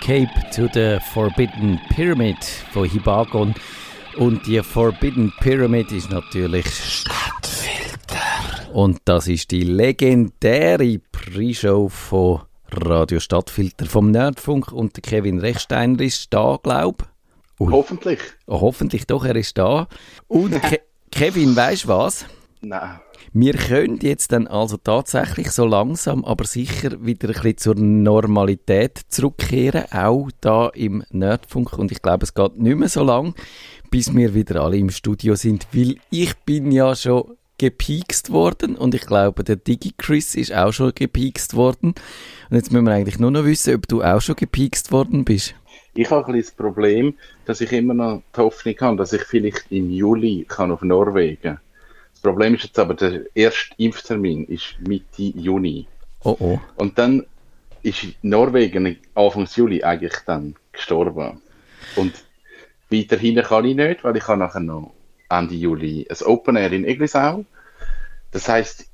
[0.00, 2.42] Escape to the Forbidden Pyramid
[2.72, 3.54] von Hibagon.
[4.16, 8.16] Und die Forbidden Pyramid ist natürlich Stadtfilter.
[8.72, 14.72] Und das ist die legendäre Pre-Show von Radio Stadtfilter vom Nerdfunk.
[14.72, 17.04] Und der Kevin Rechsteiner ist da, glaube
[17.58, 17.66] ich.
[17.66, 18.20] Hoffentlich.
[18.46, 19.86] Oh, hoffentlich doch, er ist da.
[20.28, 20.80] Und Ke
[21.10, 22.24] Kevin, weißt du was?
[22.62, 23.00] Nein.
[23.32, 29.00] Wir können jetzt dann also tatsächlich so langsam, aber sicher wieder ein bisschen zur Normalität
[29.08, 31.78] zurückkehren, auch da im Nerdfunk.
[31.78, 33.34] Und ich glaube, es geht nicht mehr so lang,
[33.90, 38.94] bis wir wieder alle im Studio sind, weil ich bin ja schon gepiekst worden und
[38.94, 41.94] ich glaube, der Digi-Chris ist auch schon gepiekst worden.
[42.48, 45.54] Und jetzt müssen wir eigentlich nur noch wissen, ob du auch schon gepiekst worden bist.
[45.94, 49.66] Ich habe ein das Problem, dass ich immer noch die Hoffnung habe, dass ich vielleicht
[49.70, 51.60] im Juli kann auf Norwegen kann
[52.20, 55.86] das Problem ist jetzt aber, der erste Impftermin ist Mitte Juni.
[56.22, 56.60] Oh oh.
[56.76, 57.24] Und dann
[57.82, 61.40] ist Norwegen Anfang Juli eigentlich dann gestorben.
[61.96, 62.12] Und
[62.90, 64.92] weiterhin kann ich nicht, weil ich habe nachher noch
[65.30, 67.46] Ende Juli ein Open Air in Eglisau.
[68.32, 68.86] Das heißt,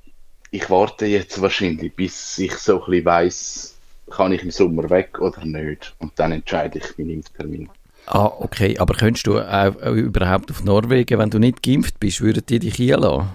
[0.51, 3.77] ich warte jetzt wahrscheinlich, bis ich so ein bisschen weiss,
[4.09, 5.95] kann ich im Sommer weg oder nicht.
[5.99, 7.69] Und dann entscheide ich meinen Impftermin.
[8.07, 8.77] Ah, okay.
[8.79, 12.59] Aber könntest du auch, auch überhaupt auf Norwegen, wenn du nicht geimpft bist, würden die
[12.59, 13.29] dich hier lassen?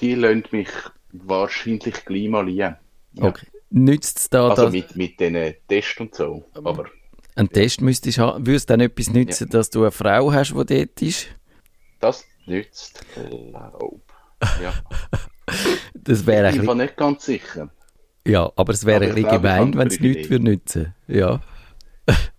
[0.00, 0.68] Die lassen mich
[1.12, 2.76] wahrscheinlich gleich mal liegen.
[3.14, 3.24] Ja.
[3.24, 3.46] Okay.
[3.70, 4.48] Nützt es da...
[4.48, 4.72] Also das...
[4.72, 6.86] mit, mit diesen Tests und so, aber...
[7.36, 8.44] Ein Test müsstest du haben.
[8.44, 9.58] Würde es dann etwas nützen, ja.
[9.58, 11.28] dass du eine Frau hast, die dort ist?
[12.00, 14.00] Das nützt, glaube
[14.60, 14.74] Ja.
[15.94, 17.70] das wäre ich bin nicht ganz sicher.
[18.26, 20.94] Ja, aber es wäre ein bisschen gemein, wenn es nichts würde nützen.
[21.06, 21.40] Ja.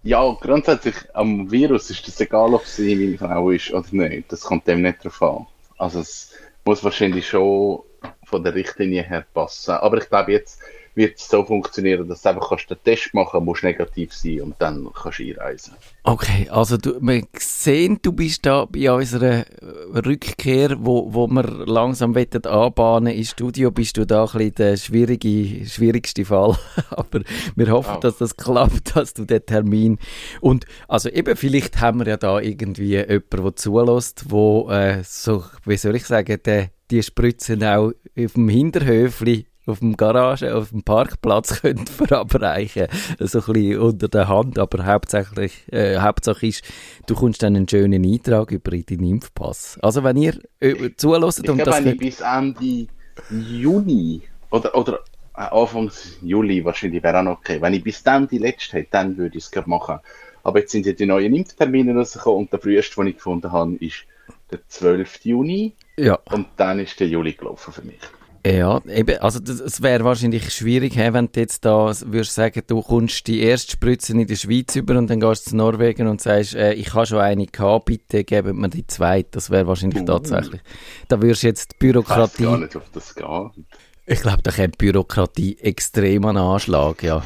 [0.03, 4.31] Ja, grundsätzlich am Virus ist es egal, ob sie meine Frau ist oder nicht.
[4.31, 5.46] Das kommt dem nicht drauf an.
[5.78, 6.34] Also es
[6.66, 7.81] muss wahrscheinlich schon
[8.24, 9.72] von der Richtlinie her passen.
[9.72, 10.62] Aber ich glaube, jetzt
[10.99, 14.55] wird es so funktionieren, dass du einfach kannst den Test machen musst negativ sein und
[14.59, 15.73] dann kannst du einreisen.
[16.03, 19.45] Okay, also du, wir sehen, du bist da bei unserer
[19.93, 25.65] Rückkehr, wo, wo wir langsam anbahnen ins Studio, bist du da ein bisschen der schwierige,
[25.65, 26.57] schwierigste Fall.
[26.89, 27.21] Aber
[27.55, 27.99] wir hoffen, oh.
[28.01, 29.99] dass das klappt, dass du den Termin
[30.41, 35.45] und also eben, vielleicht haben wir ja da irgendwie jemanden, der zulässt, wo äh, so,
[35.65, 40.69] wie soll ich sagen, der die Spritzen auch auf dem Hinterhöfli auf dem Garage, auf
[40.69, 42.88] dem Parkplatz könnt verabreichen.
[43.19, 46.63] So ein bisschen unter der Hand, aber hauptsächlich, äh, Hauptsache ist,
[47.07, 49.80] du kommst dann einen schönen Eintrag über deinen Impfpass.
[49.81, 51.78] Also wenn ihr äh, zulässt und das...
[51.78, 52.88] Wenn ich bis Ende
[53.30, 55.00] Juni oder, oder
[55.35, 55.91] äh, Anfang
[56.22, 57.62] Juli wahrscheinlich wäre auch noch okay.
[57.62, 60.00] Wenn ich bis dann die letzte hätte, dann würde ich es gerne machen.
[60.44, 63.75] Aber jetzt sind ja die neuen Impftermine rausgekommen und der früheste, den ich gefunden habe,
[63.75, 64.06] ist
[64.51, 65.25] der 12.
[65.25, 65.74] Juni.
[65.97, 66.19] Ja.
[66.31, 68.00] Und dann ist der Juli gelaufen für mich.
[68.45, 73.27] Ja, eben, also es wäre wahrscheinlich schwierig, wenn du jetzt da würdest sagen, du kommst
[73.27, 76.55] die erste Spritze in der Schweiz über und dann gehst du zu Norwegen und sagst,
[76.55, 79.29] äh, ich habe schon eine gehabt, bitte geben mir die zweite.
[79.31, 80.61] Das wäre wahrscheinlich tatsächlich.
[81.09, 82.44] Da würdest du jetzt die Bürokratie...
[82.44, 83.66] Ich weiß gar nicht, ob das geht.
[84.05, 87.21] Ich glaube, da kommt Bürokratie extrem an Anschlag, ja.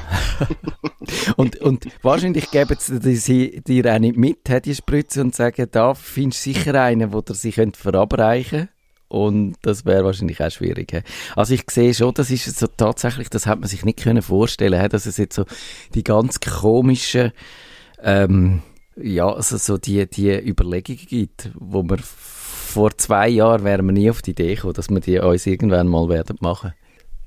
[1.37, 6.45] und, und wahrscheinlich geben sie dir auch nicht mit, die Spritze, und sagen, da findest
[6.45, 8.69] du sicher einen, wo der sie verabreichen könnte
[9.13, 10.91] und das wäre wahrscheinlich auch schwierig.
[10.91, 11.01] He?
[11.35, 14.81] Also ich sehe schon, das ist so tatsächlich, das hat man sich nicht können vorstellen,
[14.81, 14.89] he?
[14.89, 15.45] dass es jetzt so
[15.93, 17.31] die ganz komischen,
[18.01, 18.63] ähm,
[18.95, 24.09] ja, also so die, die Überlegungen gibt, wo wir vor zwei Jahren wären wir nie
[24.09, 26.73] auf die Idee gekommen, dass wir die uns irgendwann mal werden machen.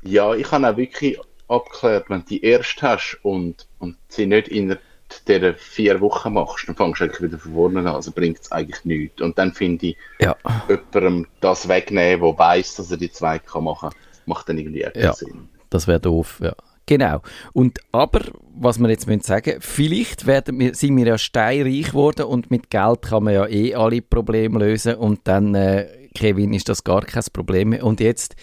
[0.02, 4.48] Ja, ich habe auch wirklich abgeklärt, wenn du die erst hast und, und sie nicht
[4.48, 4.78] in der
[5.28, 7.88] der vier Wochen machst, dann fängst du eigentlich wieder von vorne an.
[7.88, 9.22] Also bringt es eigentlich nichts.
[9.22, 10.36] Und dann finde ich, ja.
[10.68, 14.80] jemandem das wegnehmen, der weiß, dass er die zwei kann machen kann, macht dann irgendwie
[14.80, 15.12] keinen ja.
[15.12, 15.48] Sinn.
[15.70, 16.54] Das wäre doof, ja.
[16.86, 17.20] Genau.
[17.52, 18.20] Und aber,
[18.54, 22.70] was wir jetzt müssen sagen, vielleicht werden wir, sind wir ja steinreich geworden und mit
[22.70, 27.02] Geld kann man ja eh alle Probleme lösen und dann, äh, Kevin, ist das gar
[27.02, 27.84] kein Problem mehr.
[27.84, 28.36] Und jetzt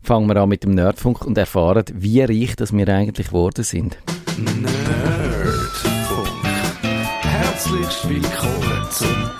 [0.00, 3.98] fangen wir an mit dem Nerdfunk und erfahren, wie reich das wir eigentlich geworden sind.
[4.36, 5.70] Nerd.
[7.20, 9.30] Herzlich willkommen zum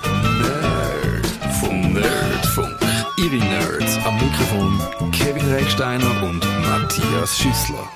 [0.40, 1.26] Nerd
[1.60, 2.78] vom Nerdfunk.
[3.18, 7.88] Ihre Nerds am Mikrofon Kevin Recksteiner und Matthias Schüssler.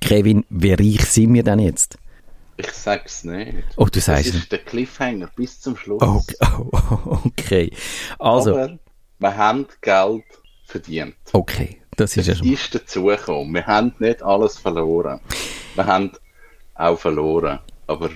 [0.00, 1.98] Kevin, wie reich sind wir denn jetzt?
[2.56, 3.64] Ich sag's nicht.
[3.76, 6.00] Oh, du sagst Das ist der Cliffhanger bis zum Schluss.
[6.02, 6.36] Okay.
[6.56, 6.70] Oh,
[7.24, 7.72] okay.
[8.20, 8.54] Also.
[8.56, 8.78] Aber
[9.18, 10.22] wir haben Geld
[10.66, 11.16] verdient.
[11.32, 12.52] Okay, das ist es ja schon.
[12.52, 13.52] ist dazugekommen.
[13.54, 15.18] Wir haben nicht alles verloren.
[15.74, 16.12] Wir haben
[16.74, 18.10] auch verloren, aber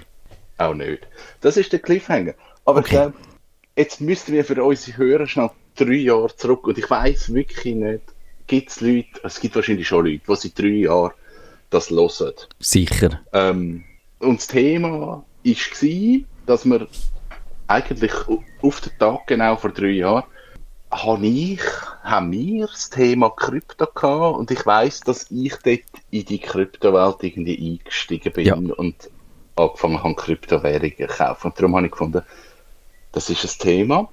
[0.58, 1.06] auch nicht.
[1.40, 2.34] Das ist der Cliffhanger.
[2.64, 2.86] Aber okay.
[2.86, 3.14] ich glaube,
[3.76, 6.66] jetzt müssten wir für unsere Hörer schnell drei Jahre zurück.
[6.66, 8.02] Und ich weiß wirklich nicht,
[8.46, 11.12] gibt es Leute, es gibt wahrscheinlich schon Leute, die seit drei Jahren
[11.70, 12.34] das hören.
[12.58, 13.20] Sicher.
[13.32, 13.84] Ähm,
[14.18, 15.24] und das Thema war,
[16.46, 16.88] dass wir
[17.68, 18.12] eigentlich
[18.62, 20.24] auf den Tag genau vor drei Jahren
[20.90, 21.60] habe ich,
[22.02, 25.80] haben wir das Thema Krypto gehabt und ich weiß, dass ich dort
[26.10, 28.54] in die Kryptowelt irgendwie eingestiegen bin Ja.
[28.54, 29.10] und
[29.56, 31.48] angefangen habe, Kryptowährungen zu kaufen.
[31.48, 32.22] Und darum habe ich gefunden,
[33.12, 34.08] das ist ein Thema.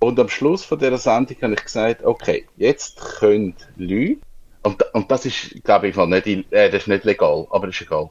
[0.00, 4.18] Und am Schluss von dieser Sendung habe ich gesagt, okay, jetzt können Leute,
[4.64, 8.10] und, und das ist, glaube ich, nicht, äh, das ist nicht legal, aber ist egal.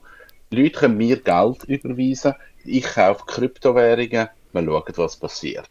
[0.50, 2.33] Leute können mir Geld überweisen,
[2.63, 5.69] ich kaufe Kryptowährungen, wir schauen, was passiert.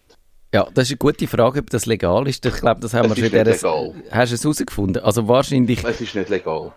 [0.52, 2.44] Ja, das ist eine gute Frage, ob das legal ist.
[2.44, 3.68] Ich glaube, das haben Es wir ist schon nicht dieser...
[3.68, 3.94] legal.
[4.10, 5.02] Hast du es herausgefunden?
[5.02, 5.84] Also wahrscheinlich...
[5.84, 6.72] Es ist nicht legal.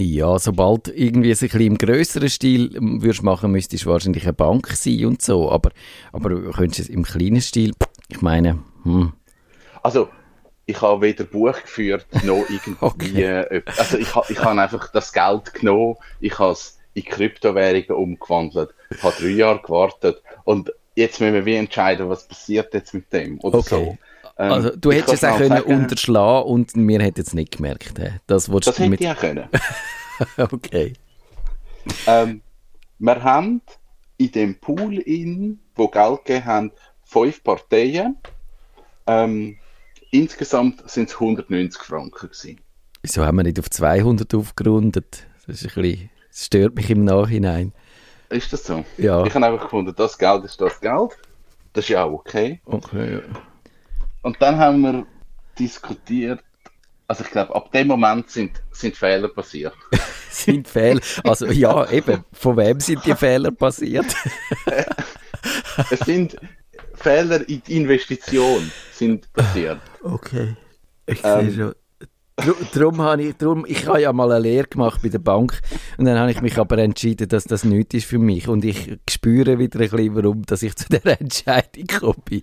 [0.00, 4.22] Ja, sobald irgendwie es ein bisschen im grösseren Stil ähm, würdest machen, müsstest du wahrscheinlich
[4.22, 5.50] eine Bank sein und so.
[5.50, 5.70] Aber,
[6.12, 7.72] aber du könntest es im kleinen Stil,
[8.08, 9.12] ich meine, hm,
[9.82, 10.08] Also,
[10.66, 12.76] ich habe weder Buch geführt, noch irgendwie.
[12.80, 13.22] Okay.
[13.22, 18.70] äh, also, ich, ich habe einfach das Geld genommen, ich habe es in Kryptowährungen umgewandelt,
[18.90, 23.38] ich habe drei Jahre gewartet und jetzt müssen wir entscheiden, was passiert jetzt mit dem
[23.40, 23.68] oder Okay.
[23.68, 23.98] so.
[24.38, 27.56] Ähm, also du hättest es auch schnell können sagen, unterschlagen und wir hätten es nicht
[27.56, 27.98] gemerkt.
[27.98, 28.20] hä?
[28.26, 29.00] Das Das du hätte mit...
[29.00, 29.48] ich auch können.
[30.36, 30.94] Okay.
[32.08, 32.42] ähm,
[32.98, 33.62] wir haben
[34.16, 36.72] in dem Pool, in, wo Geld gegeben haben,
[37.04, 38.16] fünf Parteien.
[39.06, 39.58] Ähm,
[40.10, 42.60] insgesamt sind es 190 Franken gewesen.
[43.02, 45.24] Wieso haben wir nicht auf 200 aufgerundet?
[45.46, 47.72] Das, ist ein bisschen, das stört mich im Nachhinein.
[48.30, 48.84] Ist das so?
[48.98, 49.24] Ja.
[49.24, 51.16] Ich habe einfach gefunden, das Geld ist das Geld.
[51.72, 52.60] Das ist ja auch okay.
[52.66, 53.20] Okay, ja.
[54.22, 55.06] Und dann haben wir
[55.58, 56.40] diskutiert,
[57.06, 59.74] also ich glaube, ab dem Moment sind, sind Fehler passiert.
[60.30, 61.00] Sind Fehler...
[61.24, 64.14] Also ja, eben, von wem sind die Fehler passiert?
[65.90, 66.36] es sind
[66.94, 69.80] Fehler in die Investition sind passiert.
[70.02, 70.54] Okay.
[71.06, 71.74] Ich Ähm, sehe schon.
[72.72, 75.60] Darum habe ich, drum, ich habe ja mal eine Lehre gemacht bei der Bank
[75.96, 78.98] und dann habe ich mich aber entschieden, dass das nichts ist für mich und ich
[79.10, 82.42] spüre wieder ein bisschen, warum dass ich zu dieser Entscheidung bin.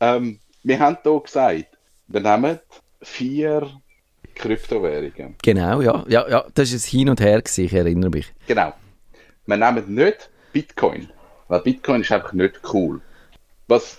[0.00, 1.66] Ähm, wir haben hier gesagt,
[2.08, 2.58] wir nehmen
[3.00, 3.70] vier
[4.34, 5.36] Kryptowährungen.
[5.42, 8.32] Genau, ja, ja, ja, das war ein Hin und Her, gewesen, ich erinnere mich.
[8.48, 8.72] Genau.
[9.46, 11.08] Wir nehmen nicht Bitcoin,
[11.48, 13.00] weil Bitcoin ist einfach nicht cool.
[13.68, 13.98] Was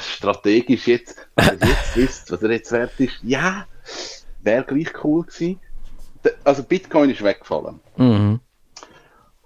[0.00, 3.66] strategisch jetzt, wenn ihr jetzt wisst, was er jetzt wert ist, ja,
[4.42, 5.60] wäre gleich cool gewesen.
[6.44, 7.80] Also Bitcoin ist weggefallen.
[7.96, 8.40] Mhm.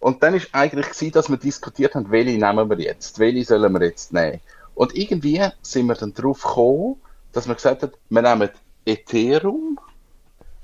[0.00, 3.72] Und dann ist eigentlich gewesen, dass wir diskutiert haben, welche nehmen wir jetzt, welche sollen
[3.72, 4.40] wir jetzt nehmen.
[4.74, 6.96] Und irgendwie sind wir dann drauf gekommen,
[7.32, 8.50] dass wir gesagt haben, wir nehmen
[8.84, 9.78] Ethereum,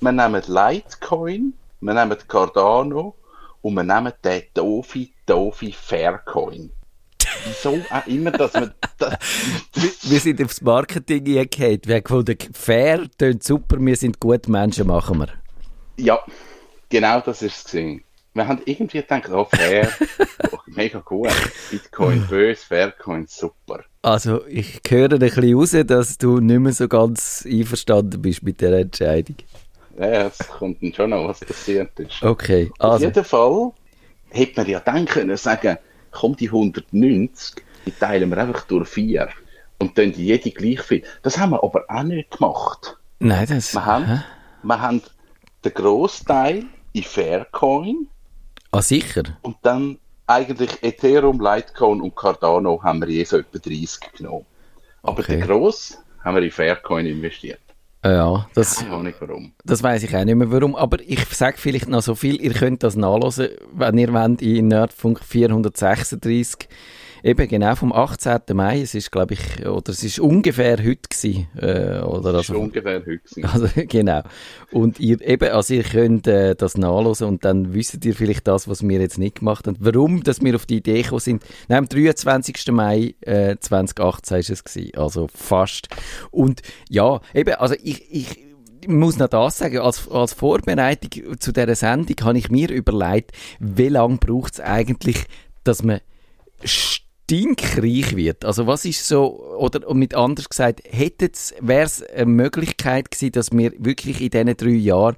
[0.01, 3.15] wir nehmen Litecoin, wir nehmen Cardano
[3.62, 6.71] und wir nehmen den Dofi Dofi Faircoin.
[7.47, 9.17] Wieso auch immer, dass wir das,
[10.03, 14.87] Wir sind aufs Marketing gegangen, wir haben gefunden, fair, tönt super, wir sind gute Menschen,
[14.87, 15.29] machen wir.
[15.97, 16.19] ja,
[16.89, 18.05] genau das ist es gewesen.
[18.33, 19.91] Wir haben irgendwie gedacht, oh fair,
[20.53, 21.31] oh, mega gut,
[21.71, 23.81] Bitcoin böse, Faircoin super.
[24.03, 28.61] Also ich höre ein bisschen raus, dass du nicht mehr so ganz einverstanden bist mit
[28.61, 29.37] der Entscheidung.
[29.99, 32.23] Ja, es kommt dann schon noch, was passiert ist.
[32.23, 33.73] Okay, Auf also, jeden Fall
[34.31, 35.76] hätte man ja dann können sagen,
[36.11, 39.29] komm, die 190, die teilen wir einfach durch vier
[39.79, 41.02] und dann die jede gleich viel.
[41.23, 42.97] Das haben wir aber auch nicht gemacht.
[43.19, 43.75] nein, das...
[43.75, 44.23] Wir haben, Hä?
[44.62, 45.02] wir haben
[45.64, 48.09] den Großteil in Faircoin
[48.73, 49.23] Ah, sicher?
[49.43, 54.47] und dann eigentlich Ethereum, Litecoin und Cardano haben wir je so etwa 30 genommen.
[55.02, 55.38] Aber Okay.
[55.38, 57.59] den Gross haben wir in Faircoin investiert.
[58.02, 58.83] Ja, das...
[58.88, 59.52] Warum.
[59.64, 62.54] Das weiß ich auch nicht mehr warum, aber ich sage vielleicht noch so viel, ihr
[62.54, 66.69] könnt das nachlesen, wenn ihr wollt, in Nerdfunk 436,
[67.23, 68.41] eben genau vom 18.
[68.55, 72.57] Mai, es ist glaube ich, oder es ist ungefähr heute gewesen, äh, oder Das war
[72.57, 73.19] also, ungefähr heute.
[73.19, 73.45] gewesen.
[73.53, 74.23] also genau.
[74.73, 78.69] Und ihr eben, also ihr könnt äh, das nachlesen und dann wisst ihr vielleicht das,
[78.69, 79.77] was wir jetzt nicht gemacht haben.
[79.81, 81.45] Warum, dass wir auf die Idee gekommen sind.
[81.69, 82.73] Nein, am 23.
[82.73, 85.89] Mai äh, 2018 ist es gewesen, also fast.
[86.31, 88.50] Und ja, eben, also ich, ich
[88.83, 93.33] ich muss noch das sagen, als, als Vorbereitung zu dieser Sendung habe ich mir überlegt,
[93.59, 95.25] wie lange braucht es eigentlich,
[95.65, 96.00] dass man
[97.31, 98.45] stinkreich wird.
[98.45, 103.73] Also was ist so, oder mit anders gesagt, wäre es eine Möglichkeit gewesen, dass wir
[103.79, 105.17] wirklich in diesen drei Jahren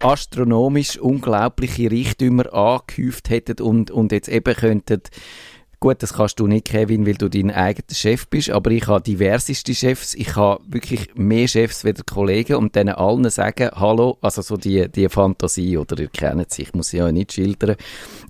[0.00, 5.02] astronomisch unglaubliche Reichtümer angehäuft hätten und, und jetzt eben könnten
[5.80, 9.00] Gut, das kannst du nicht, Kevin, weil du dein eigener Chef bist, aber ich habe
[9.00, 10.14] diverseste Chefs.
[10.14, 14.88] Ich habe wirklich mehr Chefs wie Kollegen und denen allen sagen, hallo, also so die,
[14.88, 17.76] die Fantasie, oder ihr kennt sie, ich muss sie ja nicht schildern.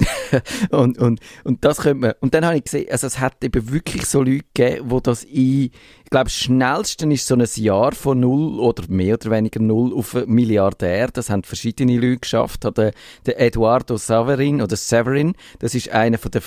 [0.71, 3.73] und, und, und das könnte man, und dann habe ich gesehen, also es hat eben
[3.73, 5.71] wirklich so Leute gegeben, wo das in,
[6.09, 10.17] ich glaube, schnellsten ist so ein Jahr von null oder mehr oder weniger null auf
[10.27, 11.09] Milliardär.
[11.09, 12.65] Das haben verschiedene Leute geschafft.
[12.65, 12.93] Der,
[13.27, 16.41] der Eduardo Saverin oder Severin, das ist einer von der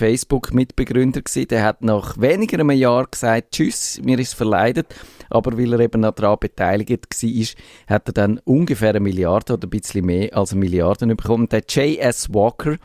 [0.91, 1.47] Facebook-Mitbegründer gewesen.
[1.47, 4.93] Der hat nach weniger einem Jahr gesagt, tschüss, mir ist verleidet.
[5.29, 9.69] Aber weil er eben daran beteiligt war, hat er dann ungefähr eine Milliarde oder ein
[9.69, 11.47] bisschen mehr als eine Milliarde bekommen.
[11.49, 12.33] Der J.S.
[12.33, 12.77] Walker,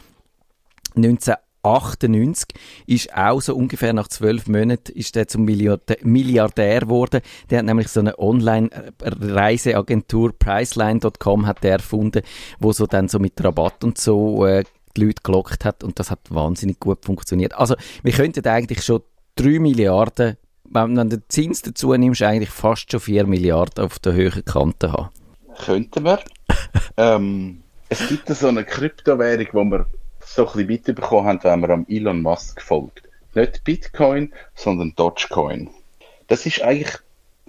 [0.94, 1.34] 19
[1.66, 2.48] 98
[2.86, 7.22] ist auch so ungefähr nach zwölf Monaten ist der zum Milliardär geworden.
[7.50, 12.22] Der hat nämlich so eine Online-Reiseagentur Priceline.com hat der erfunden,
[12.60, 14.62] wo so dann so mit Rabatt und so äh,
[14.96, 17.54] die Leute gelockt hat und das hat wahnsinnig gut funktioniert.
[17.54, 19.02] Also wir könnten eigentlich schon
[19.36, 24.14] drei Milliarden, wenn du den Zins dazu nimmst, eigentlich fast schon vier Milliarden auf der
[24.14, 25.10] höheren Kante haben.
[25.64, 26.20] Könnten wir.
[26.96, 29.86] ähm, es gibt so eine Kryptowährung, wo man
[30.24, 33.02] so ein bisschen mitbekommen haben, wenn man am Elon Musk folgt.
[33.34, 35.70] Nicht Bitcoin, sondern Dogecoin.
[36.26, 36.98] Das ist eigentlich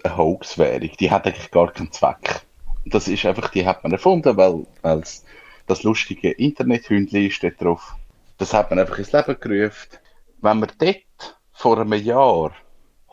[0.03, 0.91] eine Hoax-Währung.
[0.99, 2.41] Die hat eigentlich gar keinen Zweck.
[2.85, 4.65] Das ist einfach, die hat man erfunden, weil
[5.01, 5.23] es
[5.67, 7.95] das lustige Internethündchen ist dort drauf.
[8.37, 9.89] Das hat man einfach ins Leben gerufen.
[10.41, 12.53] Wenn man dort vor einem Jahr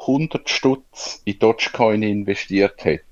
[0.00, 3.04] 100 Stutz in Dogecoin investiert hätte,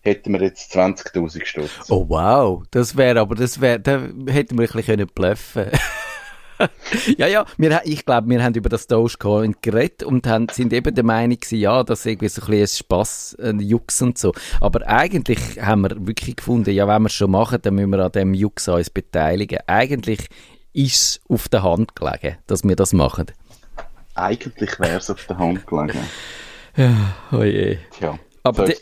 [0.00, 1.90] hätten wir jetzt 20.000 Stutz.
[1.90, 5.70] Oh wow, das wäre aber, das wäre, da hätten wir ein bisschen bluffen
[7.18, 10.94] ja, ja, wir, ich glaube, wir haben über das Dogecoin geredet und haben, sind eben
[10.94, 14.32] der Meinung gewesen, ja, das ist irgendwie so ein bisschen Spass, ein Jux und so.
[14.60, 18.04] Aber eigentlich haben wir wirklich gefunden, ja, wenn wir es schon machen, dann müssen wir
[18.04, 19.60] an dem Jux uns beteiligen.
[19.66, 20.28] Eigentlich
[20.72, 23.26] ist es auf der Hand gelegen, dass wir das machen.
[24.14, 26.00] Eigentlich wäre es auf der Hand gelegen.
[26.76, 27.78] ja, oh je.
[27.98, 28.18] Tja.
[28.46, 28.76] Aber de,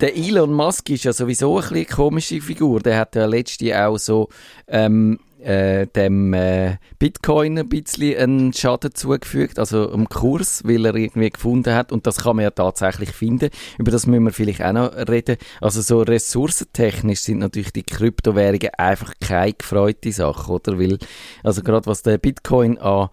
[0.00, 2.80] der Elon Musk ist ja sowieso ein bisschen eine komische Figur.
[2.80, 4.30] Der hat ja letztens auch so
[4.66, 10.94] ähm, äh, dem äh, Bitcoin ein bisschen einen Schaden zugefügt, also am Kurs, weil er
[10.94, 14.62] irgendwie gefunden hat, und das kann man ja tatsächlich finden, über das müssen wir vielleicht
[14.62, 15.36] auch noch reden.
[15.60, 20.78] Also so ressourcentechnisch sind natürlich die Kryptowährungen einfach keine gefreute Sache, oder?
[20.78, 20.98] Weil,
[21.42, 23.08] also gerade was der Bitcoin an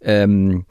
[0.00, 0.66] ähm,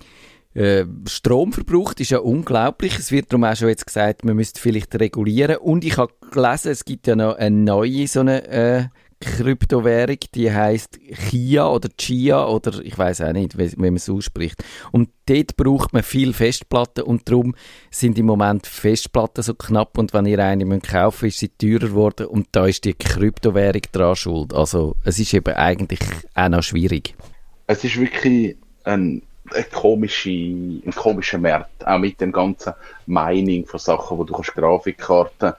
[0.54, 2.98] äh, Strom verbraucht, ist ja unglaublich.
[2.98, 5.58] Es wird darum auch schon jetzt gesagt, man müsste vielleicht regulieren.
[5.58, 8.84] Und ich habe gelesen, es gibt ja noch eine neue so eine äh,
[9.24, 11.00] Kryptowährung, die heißt
[11.30, 14.64] Chia oder Chia oder ich weiß auch nicht, wie, wie man es ausspricht.
[14.92, 17.56] Und dort braucht man viel Festplatten und darum
[17.90, 21.90] sind im Moment Festplatten so knapp und wenn ihr eine müsst kaufen ist sie teurer
[21.90, 24.54] geworden und da ist die Kryptowährung dran schuld.
[24.54, 26.02] Also es ist eben eigentlich
[26.36, 27.16] auch noch schwierig.
[27.68, 29.22] Es ist wirklich ein,
[29.54, 32.74] ein, komische, ein komischer Markt, auch mit dem ganzen
[33.06, 35.54] Mining von Sachen, wo du kannst Grafikkarten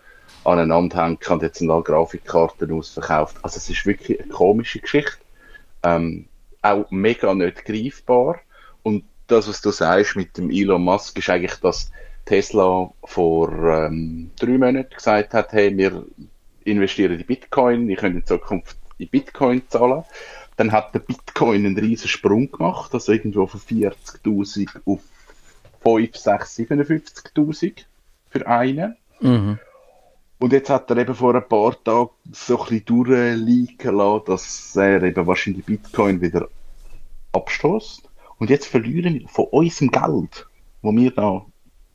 [0.45, 3.37] aneinander hängen und jetzt sind alle Grafikkarten ausverkauft.
[3.43, 5.19] Also es ist wirklich eine komische Geschichte.
[5.83, 6.27] Ähm,
[6.63, 8.41] auch mega nicht greifbar.
[8.83, 11.91] Und das, was du sagst mit dem Elon Musk, ist eigentlich, dass
[12.25, 16.05] Tesla vor ähm, drei Monaten gesagt hat, hey, wir
[16.65, 20.05] investieren in Bitcoin, wir können in Zukunft in Bitcoin zahlen.
[20.57, 25.01] Dann hat der Bitcoin einen riesen Sprung gemacht, also irgendwo von 40.000 auf
[25.83, 27.85] 5, 6, 57.000
[28.31, 28.97] für einen.
[29.21, 29.59] Mhm.
[30.45, 34.77] Und jetzt hat er eben vor ein paar Tagen so ein bisschen durchliegen lassen, dass
[34.77, 36.49] er eben wahrscheinlich Bitcoin wieder
[37.33, 38.07] abstoßt.
[38.37, 40.47] Und jetzt verlieren wir von unserem Geld,
[40.83, 41.47] wo wir da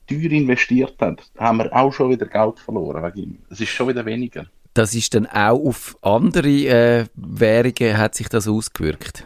[0.08, 3.38] teuer investiert haben, haben wir auch schon wieder Geld verloren wegen ihm.
[3.50, 4.46] Es ist schon wieder weniger.
[4.74, 9.24] Das ist dann auch auf andere äh, Währungen hat sich das ausgewirkt?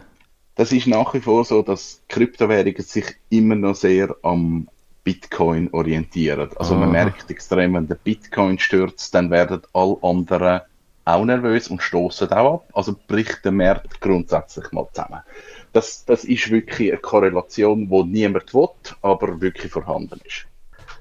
[0.56, 4.68] Das ist nach wie vor so, dass Kryptowährungen sich immer noch sehr am
[5.04, 6.50] Bitcoin orientieren.
[6.56, 6.80] Also Aha.
[6.80, 10.62] man merkt extrem, wenn der Bitcoin stürzt, dann werden alle anderen
[11.04, 12.68] auch nervös und stoßen auch ab.
[12.73, 15.20] Also bricht der Markt grundsätzlich mal zusammen.
[15.73, 18.68] Das, das ist wirklich eine Korrelation, die niemand will,
[19.02, 20.46] aber wirklich vorhanden ist.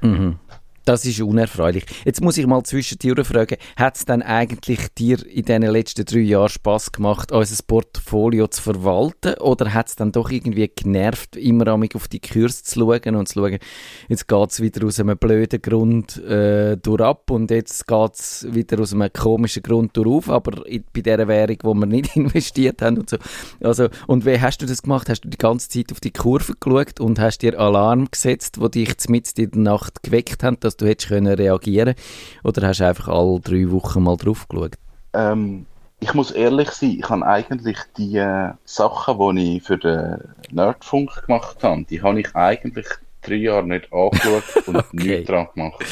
[0.01, 0.37] Mhm.
[0.85, 1.85] Das ist unerfreulich.
[2.03, 6.03] Jetzt muss ich mal zwischen dir fragen, hat es denn eigentlich dir in den letzten
[6.03, 9.35] drei Jahren Spass gemacht, unser Portfolio zu verwalten?
[9.35, 13.39] Oder hat es dann doch irgendwie genervt, immer auf die Kurs zu schauen und zu
[13.39, 13.59] schauen,
[14.09, 18.47] jetzt geht es wieder aus einem blöden Grund äh, durch ab und jetzt geht es
[18.49, 20.63] wieder aus einem komischen Grund durch auf, aber
[20.93, 23.17] bei der Währung, wo wir nicht investiert haben und so.
[23.61, 25.09] Also, und wie hast du das gemacht?
[25.09, 28.67] Hast du die ganze Zeit auf die Kurve geschaut und hast dir Alarm gesetzt, wo
[28.67, 31.95] dich mitten in der Nacht geweckt haben, dass du hättest können reagieren
[32.43, 34.75] Oder hast du einfach alle drei Wochen mal drauf geschaut?
[35.13, 35.65] Ähm,
[35.99, 40.17] ich muss ehrlich sein, ich habe eigentlich die äh, Sachen, die ich für den
[40.51, 42.87] Nerdfunk gemacht habe, die habe ich eigentlich
[43.21, 44.91] drei Jahre nicht angeschaut und Okay.
[44.91, 45.85] nichts dran gemacht.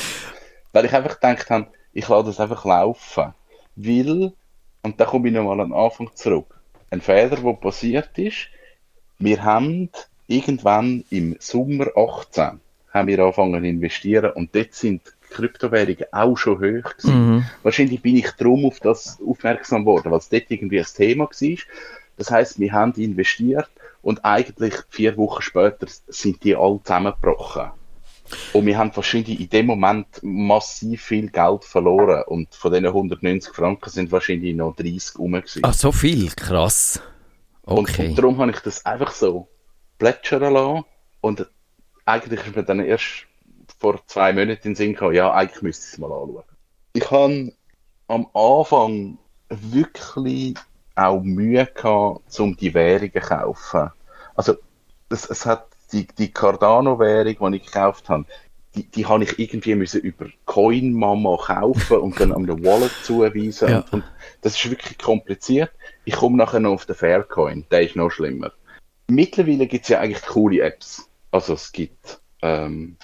[0.74, 3.34] Weil ich einfach gedacht habe, ich lasse das einfach laufen.
[3.76, 4.34] Weil,
[4.84, 6.60] und da komme ich nochmal an den Anfang zurück,
[6.90, 8.48] ein Fehler, der passiert ist,
[9.20, 9.90] wir haben
[10.28, 12.60] irgendwann im Sommer 18
[12.94, 17.36] haben wir angefangen zu investieren und dort sind die Kryptowährungen auch schon hoch gewesen.
[17.36, 17.46] Mhm.
[17.64, 21.58] Wahrscheinlich bin ich drum auf das aufmerksam geworden, weil es dort irgendwie ein Thema war.
[22.18, 23.70] Das heißt, wir haben investiert
[24.02, 27.72] und eigentlich vier Wochen später sind die alle zusammengebrochen.
[28.54, 32.24] Und wir haben wahrscheinlich in dem Moment massiv viel Geld verloren.
[32.28, 35.34] Und von diesen 190 Franken sind wahrscheinlich noch 30 rum.
[35.34, 35.64] gewesen.
[35.64, 37.02] Ah, so viel, krass.
[37.64, 38.04] Okay.
[38.04, 39.48] Und, und darum habe ich das einfach so
[39.98, 40.86] plätschern lassen.
[41.20, 41.48] Und
[42.12, 43.26] eigentlich ist mir dann erst
[43.80, 46.44] vor zwei Monaten in den Sinn gekommen, ja, eigentlich müsste ich es mal anschauen.
[46.94, 47.54] Ich habe
[48.08, 49.18] am Anfang
[49.50, 50.56] wirklich
[50.96, 53.92] auch Mühe gehabt, um die Währungen zu kaufen.
[54.36, 54.56] Also,
[55.10, 58.26] es, es hat die, die Cardano-Währung, die ich gekauft habe,
[58.76, 63.70] die, die habe ich irgendwie müssen über CoinMama kaufen und dann an eine Wallet zuweisen.
[63.70, 63.80] Ja.
[63.80, 64.04] Und, und
[64.42, 65.72] das ist wirklich kompliziert.
[66.06, 68.52] Ich komme nachher noch auf den Faircoin, der ist noch schlimmer.
[69.08, 71.10] Mittlerweile gibt es ja eigentlich coole Apps.
[71.32, 72.98] Also es gibt ähm,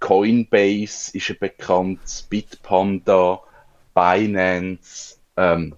[0.00, 3.40] Coinbase ist ein bekannt, Bitpanda,
[3.94, 5.16] Binance.
[5.36, 5.76] Ähm,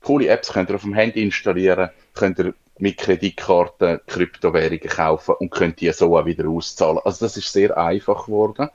[0.00, 5.50] coole Apps könnt ihr auf dem Handy installieren, könnt ihr mit Kreditkarten Kryptowährungen kaufen und
[5.50, 7.00] könnt die so auch wieder auszahlen.
[7.04, 8.68] Also das ist sehr einfach geworden.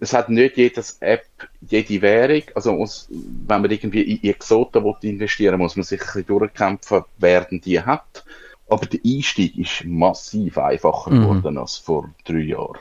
[0.00, 1.26] Es hat nicht jedes App
[1.60, 2.42] jede Währung.
[2.54, 7.04] Also muss, wenn man irgendwie in Exoten will investieren muss man sich ein bisschen durchkämpfen,
[7.18, 8.24] wer die hat.
[8.72, 11.20] Aber der Einstieg ist massiv einfacher Mhm.
[11.20, 12.78] geworden als vor drei Jahren.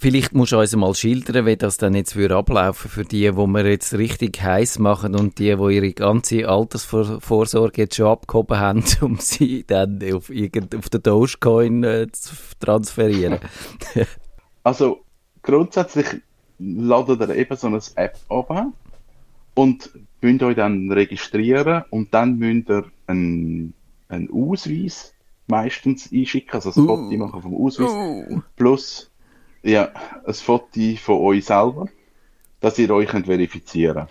[0.00, 3.46] Vielleicht musst du uns mal schildern, wie das dann jetzt für ablaufen für die, wo
[3.48, 8.84] wir jetzt richtig heiß machen und die, wo ihre ganze Altersvorsorge jetzt schon abgehoben haben,
[9.02, 13.38] um sie dann auf, irgend, auf den Dogecoin äh, zu transferieren.
[14.64, 15.04] Also
[15.42, 16.06] grundsätzlich
[16.58, 18.66] ladet ihr eben so eine App ab
[19.54, 23.72] und müsst euch dann registrieren und dann müsst ihr einen,
[24.08, 25.14] einen Ausweis
[25.48, 26.86] meistens einschicken, also ein Uh.
[26.86, 27.90] Foto machen vom Ausweis
[28.56, 29.10] plus
[29.62, 29.90] ja,
[30.24, 31.88] ein Foto von euch selber,
[32.60, 34.06] dass ihr euch könnt verifizieren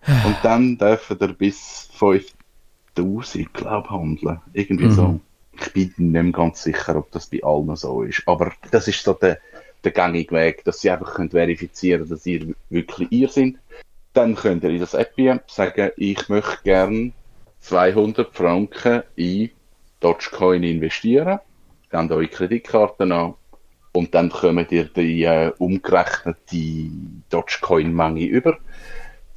[0.00, 0.24] könnt.
[0.24, 4.40] Und dann dürft ihr bis 5000, glaube ich, handeln.
[4.52, 4.90] Irgendwie Mhm.
[4.90, 5.20] so.
[5.60, 8.22] Ich bin nicht ganz sicher, ob das bei allen so ist.
[8.26, 9.38] Aber das ist so der,
[9.84, 13.58] der gängige Weg, dass sie einfach könnt verifizieren dass ihr wirklich ihr sind.
[14.14, 15.14] Dann könnt ihr in das App
[15.46, 17.12] sagen, ich möchte gern
[17.60, 19.50] 200 Franken in
[20.00, 21.38] Dogecoin investieren.
[21.90, 23.34] Gebt eure Kreditkarten an
[23.92, 26.90] und dann kommt ihr die äh, umgerechnete
[27.30, 28.58] Dogecoin-Menge über.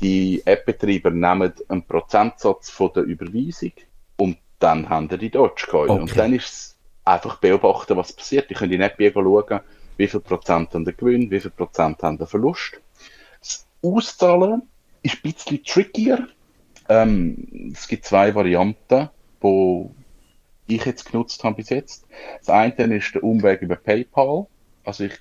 [0.01, 3.71] Die App-Betreiber nehmen einen Prozentsatz von der Überweisung
[4.17, 5.89] und dann haben ihr die Dogecoin.
[5.89, 6.01] Okay.
[6.01, 8.49] Und dann ist es einfach beobachten, was passiert.
[8.49, 9.59] Ihr könnt in die App schauen,
[9.97, 12.79] wie viel Prozent haben der Gewinn, wie viel Prozent haben der Verlust.
[13.39, 14.63] Das Auszahlen
[15.01, 16.27] ist ein bisschen trickier.
[16.89, 19.93] Ähm, es gibt zwei Varianten, wo
[20.67, 22.05] ich jetzt genutzt habe bis jetzt.
[22.39, 24.47] Das eine ist der Umweg über PayPal.
[24.83, 25.13] Also ich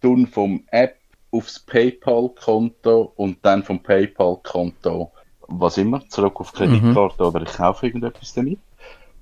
[0.00, 0.96] tue vom App
[1.30, 5.10] aufs PayPal-Konto und dann vom PayPal-Konto
[5.46, 8.58] was immer, zurück auf Kreditkarte oder ich kaufe irgendetwas damit.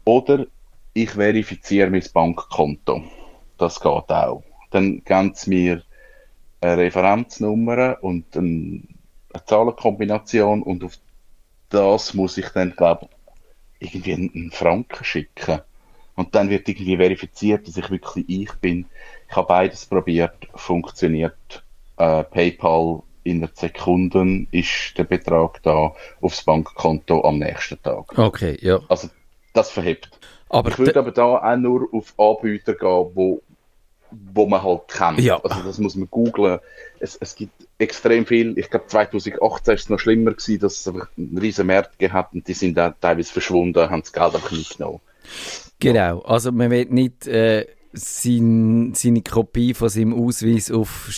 [0.05, 0.47] Oder
[0.95, 3.03] ich verifiziere mein Bankkonto.
[3.59, 4.43] Das geht auch.
[4.71, 5.83] Dann geben sie mir
[6.61, 8.89] eine Referenznummer und ein-
[9.33, 10.99] eine Zahlenkombination und auf
[11.71, 13.09] das muss ich dann, glaube
[13.83, 15.61] irgendwie einen, Franken schicken.
[16.15, 18.87] Und dann wird irgendwie verifiziert, dass ich wirklich ich bin.
[19.29, 21.63] Ich habe beides probiert, funktioniert.
[21.97, 28.19] Äh, PayPal innerhalb Sekunden ist der Betrag da aufs Bankkonto am nächsten Tag.
[28.19, 28.81] Okay, ja.
[28.89, 29.09] Also
[29.53, 30.11] das verhebt.
[30.49, 33.43] Aber ich würde de- aber da auch nur auf Anbieter gehen, wo,
[34.11, 35.21] wo man halt kennt.
[35.21, 35.41] Ja.
[35.43, 36.59] Also das muss man googlen.
[37.01, 38.57] Es, es gibt extrem viel.
[38.59, 42.35] Ich glaube 2018 ist es noch schlimmer gewesen, dass es einfach einen riesen Markt gehabt
[42.35, 45.01] und die sind auch teilweise verschwunden, haben das Geld einfach nicht genommen.
[45.79, 51.09] Genau, also man will nicht äh, sein, seine Kopie von seinem Ausweis auf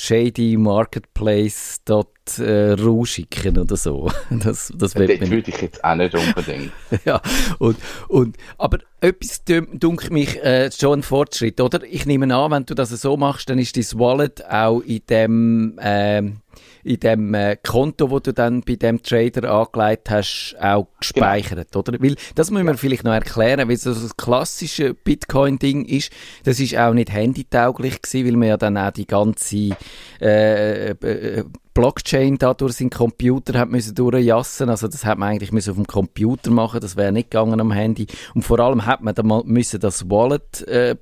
[2.28, 4.10] shadymarketplace.ru schicken oder so.
[4.30, 6.72] Das, das will Dort man würde ich jetzt auch nicht unbedingt.
[7.04, 7.20] ja,
[7.58, 7.76] und,
[8.08, 11.82] und, aber etwas dün- dunkelt mich äh, schon ein Fortschritt, oder?
[11.84, 15.78] Ich nehme an, wenn du das so machst, dann ist dein Wallet auch in dem,
[15.80, 16.40] ähm,
[16.82, 21.80] in dem äh, Konto, wo du dann bei dem Trader angelegt hast, auch gespeichert, genau.
[21.80, 22.02] oder?
[22.02, 26.10] Weil, das müssen wir vielleicht noch erklären, weil so das klassische Bitcoin-Ding ist,
[26.44, 29.76] das ist auch nicht handytauglich gewesen, weil man ja dann auch die ganze
[30.20, 34.70] äh, äh, Blockchain da durch seinen Computer hat müssen durchjassen.
[34.70, 36.80] Also das hat man eigentlich müssen auf dem Computer machen.
[36.80, 38.06] Das wäre nicht gegangen am Handy.
[38.34, 40.96] Und vor allem hat man dann mal müssen das Wallet äh,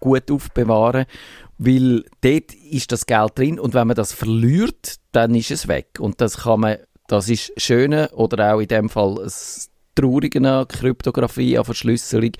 [0.00, 1.06] gut aufbewahren,
[1.58, 5.98] weil dort ist das Geld drin und wenn man das verliert, dann ist es weg.
[5.98, 10.66] Und das kann man, das ist schöne oder auch in dem Fall das Traurige an
[10.66, 12.32] Kryptographie, an Verschlüsselung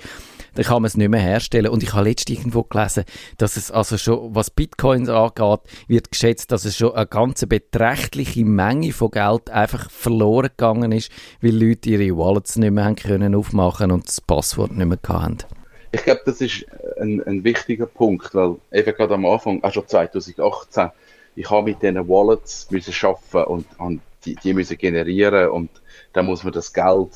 [0.54, 1.70] dann kann man es nicht mehr herstellen.
[1.70, 3.04] Und ich habe letztens irgendwo gelesen,
[3.38, 8.44] dass es also schon, was Bitcoins angeht, wird geschätzt, dass es schon eine ganz beträchtliche
[8.44, 13.34] Menge von Geld einfach verloren gegangen ist, weil Leute ihre Wallets nicht mehr haben können
[13.34, 15.38] aufmachen und das Passwort nicht mehr hatten.
[15.92, 16.66] Ich glaube, das ist
[17.00, 20.90] ein, ein wichtiger Punkt, weil eben gerade am Anfang, auch schon 2018,
[21.36, 25.70] ich habe mit diesen Wallets müssen arbeiten und, und die, die müssen generieren und
[26.12, 27.10] dann muss man das Geld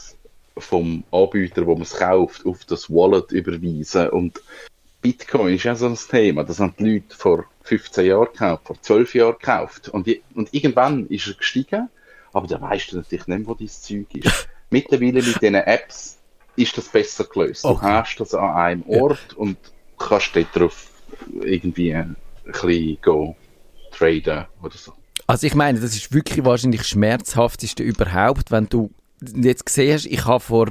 [0.61, 4.09] vom Anbieter, wo man es kauft, auf das Wallet überweisen.
[4.11, 4.41] Und
[5.01, 6.45] Bitcoin ist ja so ein Thema.
[6.45, 9.89] Das haben die Leute vor 15 Jahren gekauft, vor 12 Jahren gekauft.
[9.89, 11.89] Und, und irgendwann ist er gestiegen,
[12.33, 14.49] aber da weißt du natürlich nicht, wo dein Zeug ist.
[14.71, 16.19] Mittlerweile mit diesen Apps
[16.57, 17.65] ist das besser gelöst.
[17.65, 17.87] Okay.
[17.87, 19.37] Du hast das an einem Ort ja.
[19.37, 19.57] und
[19.99, 20.89] kannst dort drauf
[21.41, 23.37] irgendwie ein bisschen go
[23.93, 24.93] traden oder so.
[25.27, 30.25] Also ich meine, das ist wirklich wahrscheinlich das schmerzhafteste überhaupt, wenn du jetzt siehst, ich
[30.25, 30.69] habe vor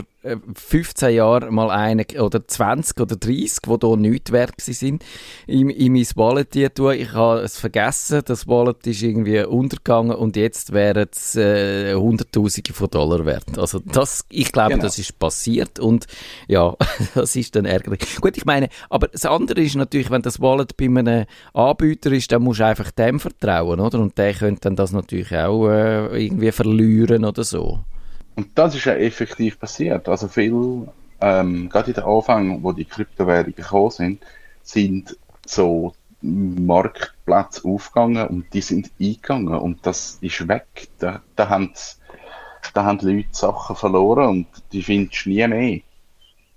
[0.55, 5.03] 15 äh, Jahren mal einen oder 20 oder 30, die hier nichts wert sind,
[5.45, 6.93] in, in mein Wallet tun.
[6.93, 12.73] Ich habe es vergessen, das Wallet ist irgendwie untergegangen und jetzt wären es äh, Hunderttausende
[12.73, 13.57] von Dollar wert.
[13.57, 14.83] Also das, ich glaube, genau.
[14.83, 16.07] das ist passiert und
[16.47, 16.75] ja,
[17.15, 18.17] das ist dann ärgerlich.
[18.19, 22.31] Gut, ich meine, aber das andere ist natürlich, wenn das Wallet bei einem Anbieter ist,
[22.31, 23.99] dann musst du einfach dem vertrauen, oder?
[23.99, 27.83] Und der könnte dann das natürlich auch äh, irgendwie verlieren oder so.
[28.38, 30.08] Und das ist ja effektiv passiert.
[30.08, 30.88] Also viel,
[31.19, 34.26] ähm, gerade in den Anfang, wo die Kryptowährungen gekommen sind,
[34.62, 40.88] sind so Marktplätze aufgegangen und die sind eingegangen und das ist weg.
[41.00, 41.73] Da, da, haben,
[42.76, 45.80] da haben Leute Sachen verloren und die findest du nie mehr.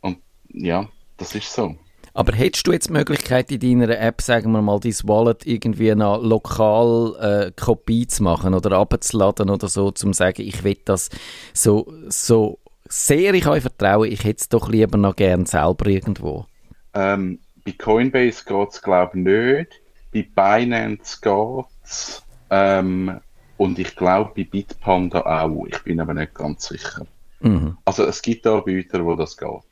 [0.03, 0.19] Und
[0.51, 1.77] ja, das ist so.
[2.12, 5.92] Aber hättest du jetzt die Möglichkeit in deiner App, sagen wir mal, dein Wallet irgendwie
[5.92, 10.79] eine lokal äh, Kopie zu machen oder abzuladen oder so, um zu sagen, ich will
[10.85, 11.09] das
[11.53, 16.46] so, so sehr ich euch vertraue, ich hätte es doch lieber noch gern selber irgendwo?
[16.94, 19.81] Ähm, bei Coinbase geht es glaube ich nicht.
[20.12, 22.23] Bei Binance geht es.
[22.51, 23.20] Ähm,
[23.57, 25.66] und ich glaube bei Bitpanda auch.
[25.66, 27.07] Ich bin aber nicht ganz sicher.
[27.40, 27.77] Mhm.
[27.85, 29.69] Also es gibt Anbieter, wo das geht.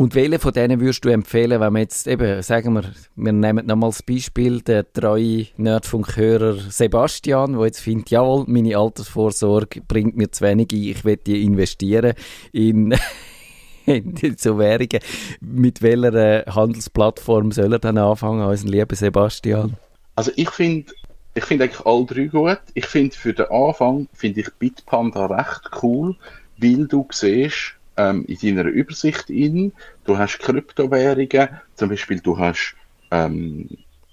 [0.00, 2.84] Und welche von denen würdest du empfehlen, wenn wir jetzt eben, sagen wir,
[3.16, 9.80] wir nehmen nochmal das Beispiel, der treue Nerdfunkhörer Sebastian, der jetzt findet, jawohl, meine Altersvorsorge
[9.80, 12.14] bringt mir zu wenig ein, ich will die investieren
[12.52, 12.96] in,
[13.86, 15.00] in so Währungen.
[15.40, 19.76] Mit welcher äh, Handelsplattform soll er dann anfangen, unseren lieben Sebastian?
[20.14, 20.92] Also ich finde
[21.34, 22.60] ich finde eigentlich alle drei gut.
[22.74, 26.14] Ich finde für den Anfang finde ich Bitpanda recht cool,
[26.56, 29.72] weil du siehst, ähm, in deiner Übersicht in.
[30.04, 32.74] Du hast Kryptowährungen, zum Beispiel du hast
[33.10, 33.68] ähm,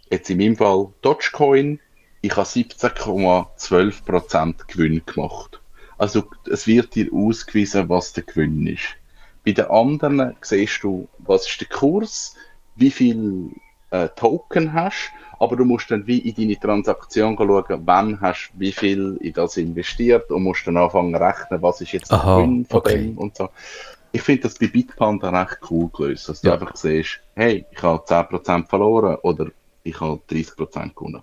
[0.10, 1.80] jetzt in meinem Fall Dogecoin.
[2.22, 5.62] Ich habe 17,12% Gewinn gemacht.
[5.98, 8.98] Also es wird dir ausgewiesen, was der Gewinn ist.
[9.46, 12.36] Bei den anderen siehst du, was ist der Kurs,
[12.76, 13.52] wie viel
[13.92, 18.60] äh, Token hast, aber du musst dann wie in deine Transaktion schauen, wann hast du
[18.60, 22.66] wie viel in das investiert und musst dann anfangen rechnen, was ist jetzt der Gewinn
[22.66, 22.98] von okay.
[22.98, 23.50] dem und so.
[24.12, 26.54] Ich finde das bei Bitpanda recht cool gelöst, dass du ja.
[26.54, 29.48] einfach siehst, hey, ich habe 10% verloren oder
[29.84, 31.22] ich habe 30% gewonnen.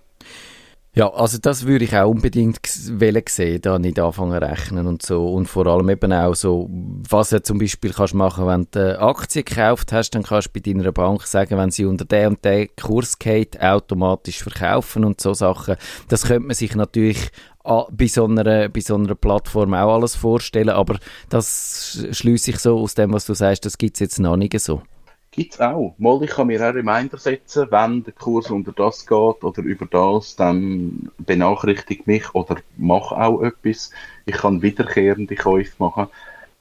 [0.95, 5.33] Ja, also das würde ich auch unbedingt sehen, da nicht anfangen zu rechnen und so.
[5.33, 9.43] Und vor allem eben auch so, was du zum Beispiel kannst machen, wenn du Aktien
[9.43, 12.67] gekauft hast, dann kannst du bei deiner Bank sagen, wenn sie unter der und der
[12.67, 15.77] Kurs geht, automatisch verkaufen und so Sachen.
[16.09, 17.31] Das könnte man sich natürlich
[17.63, 22.77] bei so, einer, bei so einer Plattform auch alles vorstellen, aber das schließe ich so
[22.77, 24.83] aus dem, was du sagst, das gibt es jetzt noch nicht so.
[25.33, 25.95] Gibt es auch.
[25.97, 29.87] Mal, ich kann mir auch Reminder setzen, wenn der Kurs unter das geht oder über
[29.87, 33.89] das, dann benachrichtigt mich oder mache auch etwas.
[34.27, 36.07] Ich kann wiederkehrende Käufe machen.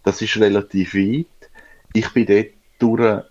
[0.05, 1.27] Das ist relativ weit.
[1.93, 2.47] Ich bin dort
[2.79, 3.25] durch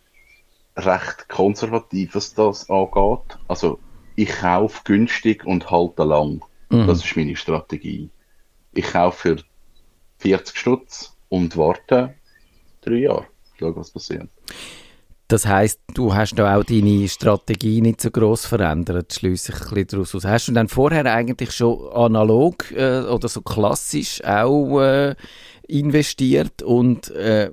[0.77, 3.39] recht konservativ, was das angeht.
[3.47, 3.79] Also,
[4.15, 6.45] ich kaufe günstig und halte lang.
[6.69, 6.85] Mhm.
[6.85, 8.11] Das ist meine Strategie.
[8.73, 9.43] Ich kaufe für
[10.19, 12.13] 40 Stutz und warte
[12.81, 13.25] drei Jahre.
[13.57, 14.29] Schau, was passiert.
[15.31, 19.87] Das heißt, du hast da auch deine Strategie nicht so groß verändert, schließe ich ein
[19.87, 20.25] daraus aus.
[20.25, 25.15] Hast du dann vorher eigentlich schon analog äh, oder so klassisch auch äh,
[25.69, 27.49] investiert und äh,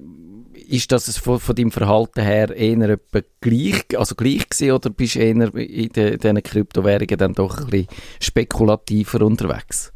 [0.68, 5.14] ist das von, von deinem Verhalten her eher etwa gleich, also gleich gewesen, oder bist
[5.14, 7.86] du eher in de, diesen Kryptowährungen dann doch ein bisschen
[8.20, 9.92] spekulativer unterwegs?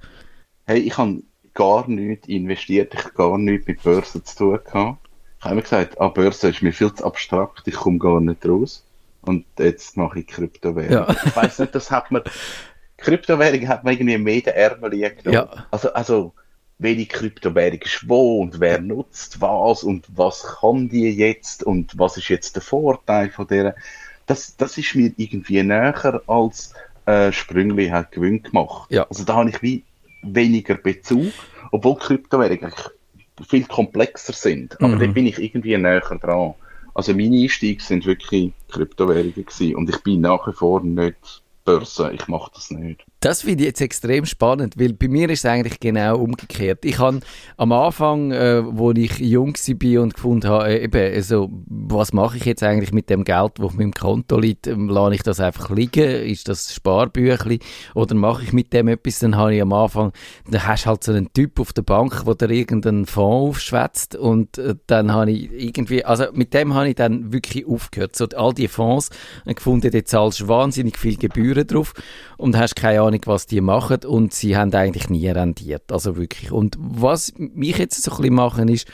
[0.66, 5.02] Hey, ich habe gar nichts investiert, ich habe gar nichts mit Börsen zu tun gehabt
[5.42, 8.46] ich habe immer gesagt, ah, Börse ist mir viel zu abstrakt, ich komme gar nicht
[8.46, 8.85] raus.
[9.22, 10.92] Und jetzt mache ich Kryptowährung.
[10.92, 11.11] Ja.
[11.11, 12.22] Ich weiß nicht, das hat man,
[12.96, 15.33] Kryptowährung hat man irgendwie mehr den Ärmel genommen.
[15.33, 15.66] Ja.
[15.72, 16.33] Also, also,
[16.78, 22.16] welche Kryptowährung ist wo und wer nutzt was und was kann die jetzt und was
[22.16, 23.74] ist jetzt der Vorteil von der.
[24.26, 26.72] Das, das ist mir irgendwie näher als
[27.07, 28.88] äh, Sprüngli hat Gewinn gemacht.
[28.92, 29.09] Ja.
[29.09, 29.83] Also da habe ich wie
[30.22, 31.33] weniger Bezug,
[31.72, 32.90] obwohl Kryptowährung eigentlich
[33.47, 34.81] viel komplexer sind.
[34.81, 35.01] Aber mhm.
[35.01, 36.55] da bin ich irgendwie näher dran.
[36.95, 42.12] Also meine Einstiege sind wirklich Kryptowährungen gewesen und ich bin nach wie vor nicht Börse.
[42.12, 43.05] Ich mache das nicht.
[43.22, 46.85] Das finde ich jetzt extrem spannend, weil bei mir ist es eigentlich genau umgekehrt.
[46.85, 47.20] Ich habe
[47.56, 52.38] am Anfang, äh, wo ich jung war und gefunden habe, äh, eben, also, was mache
[52.38, 54.66] ich jetzt eigentlich mit dem Geld, das auf meinem Konto liegt?
[54.66, 56.02] Ähm, Lasse ich das einfach liegen?
[56.02, 57.61] Ist das Sparbüchli?
[57.94, 59.20] Oder mache ich mit dem etwas?
[59.20, 60.11] Dann habe ich am Anfang,
[60.50, 64.16] dann hast du halt so einen Typ auf der Bank, der dir irgendeinen Fonds aufschwätzt
[64.16, 68.16] und äh, dann habe ich irgendwie, also mit dem habe ich dann wirklich aufgehört.
[68.16, 69.11] So all die Fonds
[69.44, 71.94] und gefunden, du zahlst wahnsinnig viel Gebühren drauf
[72.37, 76.53] und hast keine Ahnung, was die machen und sie haben eigentlich nie rendiert, also wirklich.
[76.53, 78.88] Und was mich jetzt so ein bisschen machen ist,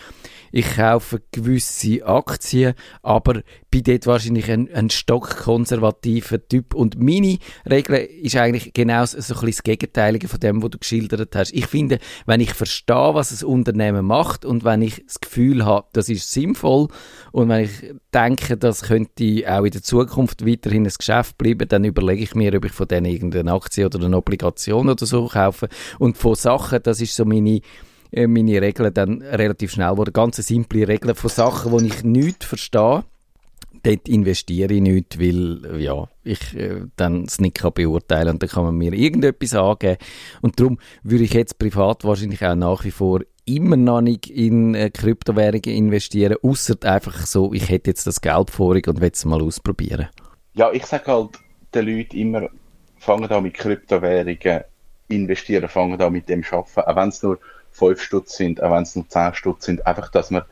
[0.52, 6.74] ich kaufe gewisse Aktien, aber bin dort wahrscheinlich ein, ein stockkonservativer Typ.
[6.74, 10.78] Und meine Regel ist eigentlich genau so ein bisschen das Gegenteilige von dem, was du
[10.78, 11.52] geschildert hast.
[11.52, 15.86] Ich finde, wenn ich verstehe, was ein Unternehmen macht und wenn ich das Gefühl habe,
[15.92, 16.88] das ist sinnvoll
[17.32, 21.84] und wenn ich denke, das könnte auch in der Zukunft weiterhin ein Geschäft bleiben, dann
[21.84, 25.68] überlege ich mir, ob ich von denen irgendeine Aktie oder eine Obligation oder so kaufe.
[25.98, 27.60] Und von Sachen, das ist so meine
[28.12, 30.12] äh, meine Regeln dann relativ schnell wurden.
[30.12, 33.04] Ganz simple Regeln von Sachen, die ich nicht verstehe.
[33.82, 38.50] Dort investiere ich nicht, weil ja, ich äh, dann es nicht kann beurteilen und dann
[38.50, 39.98] kann man mir irgendetwas angeben.
[40.40, 44.74] Und darum würde ich jetzt privat wahrscheinlich auch nach wie vor immer noch nicht in
[44.74, 49.24] äh, Kryptowährungen investieren, außer einfach so, ich hätte jetzt das Geld vorig und will es
[49.24, 50.08] mal ausprobieren.
[50.54, 51.38] Ja, ich sage halt
[51.74, 52.48] den Leuten immer,
[52.98, 54.64] fangen da mit Kryptowährungen
[55.08, 57.38] investieren, fangen da mit dem arbeiten, auch wenn es nur
[57.72, 60.42] 5 Stutz sind, auch wenn es nur 10 Stutz sind, einfach, dass man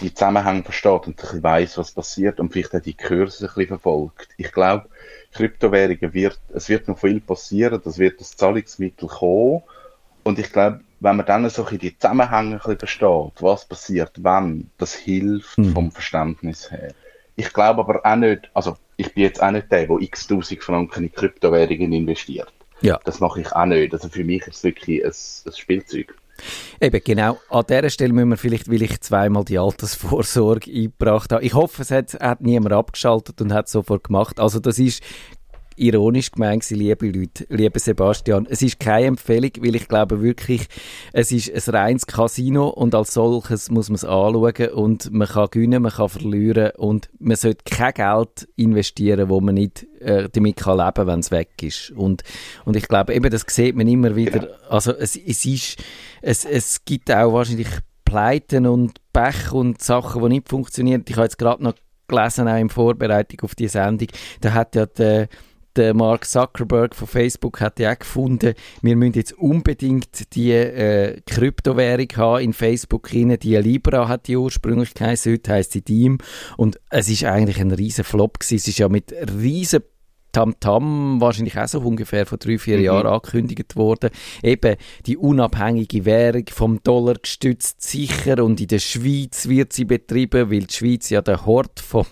[0.00, 3.68] die Zusammenhänge versteht und ein weiss, was passiert und vielleicht auch die Kurse ein bisschen
[3.68, 4.28] verfolgt.
[4.36, 4.88] Ich glaube,
[5.32, 9.62] Kryptowährungen wird, es wird noch viel passieren, das wird das Zahlungsmittel kommen
[10.24, 14.70] und ich glaube, wenn man dann so die Zusammenhänge ein bisschen versteht, was passiert, wann,
[14.78, 15.72] das hilft mhm.
[15.72, 16.94] vom Verständnis her.
[17.36, 20.62] Ich glaube aber auch nicht, also ich bin jetzt auch nicht der, der x tausend
[20.62, 22.52] Franken in Kryptowährungen investiert.
[22.80, 22.98] Ja.
[23.04, 23.92] Das mache ich auch nicht.
[23.92, 26.14] Also für mich ist es wirklich ein, ein Spielzeug.
[26.80, 27.38] Eben, genau.
[27.48, 31.44] An dieser Stelle müssen wir vielleicht, weil ich zweimal die Altersvorsorge eingebracht habe.
[31.44, 34.40] Ich hoffe, es hat, hat niemand abgeschaltet und hat sofort gemacht.
[34.40, 35.02] Also das ist
[35.76, 38.46] ironisch gemeint, liebe Leute, liebe Sebastian.
[38.48, 40.66] Es ist keine Empfehlung, weil ich glaube wirklich,
[41.12, 45.48] es ist ein reines Casino und als solches muss man es anschauen und man kann
[45.50, 50.56] gewinnen, man kann verlieren und man sollte kein Geld investieren, wo man nicht äh, damit
[50.56, 51.90] kann leben, wenn es weg ist.
[51.92, 52.22] Und,
[52.64, 54.40] und ich glaube, eben, das sieht man immer wieder.
[54.40, 54.52] Genau.
[54.68, 55.82] Also es, es ist,
[56.22, 57.68] es, es gibt auch wahrscheinlich
[58.04, 61.04] Pleiten und Pech und Sachen, die nicht funktionieren.
[61.06, 61.74] Ich habe jetzt gerade noch
[62.08, 64.08] gelesen, auch in Vorbereitung auf die Sendung,
[64.40, 65.28] da hat ja der
[65.76, 71.20] der Mark Zuckerberg von Facebook hat ja auch gefunden, wir müssen jetzt unbedingt die äh,
[71.26, 73.36] Kryptowährung haben in Facebook rein.
[73.38, 76.18] Die Libra hat die ursprünglich geheißen, heute heisst sie Diem.
[76.56, 78.56] Und es ist eigentlich ein riesen Flop gewesen.
[78.56, 79.82] Es ist ja mit riesen
[80.36, 82.84] Tamtam wahrscheinlich auch so ungefähr vor drei, vier mhm.
[82.84, 84.10] Jahren angekündigt worden.
[84.42, 90.50] Eben die unabhängige Währung vom Dollar gestützt sicher und in der Schweiz wird sie betrieben,
[90.50, 92.04] weil die Schweiz ja der Hort vom,